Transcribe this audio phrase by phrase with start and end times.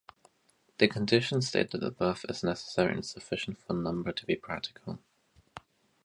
[0.79, 4.97] The condition stated above is necessary and sufficient for a number to be practical.